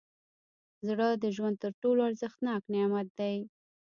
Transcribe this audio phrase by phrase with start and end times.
[0.87, 3.35] زړه د ژوند تر ټولو ارزښتناک نعمت دی.